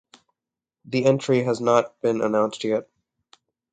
[0.83, 2.89] The entry has not been announced yet.